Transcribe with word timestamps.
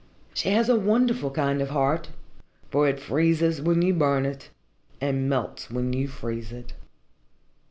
She 0.33 0.49
has 0.49 0.67
a 0.67 0.77
wonderful 0.79 1.29
kind 1.29 1.61
of 1.61 1.69
heart, 1.69 2.09
for 2.71 2.87
it 2.89 2.99
freezes 2.99 3.61
when 3.61 3.83
you 3.83 3.93
burn 3.93 4.25
it, 4.25 4.49
and 4.99 5.29
melts 5.29 5.69
when 5.69 5.93
you 5.93 6.07
freeze 6.07 6.51
it." 6.51 6.73